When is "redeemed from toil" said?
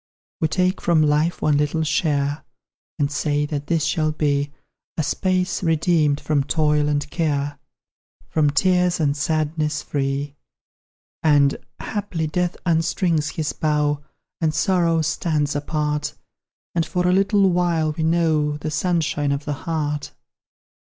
5.61-6.89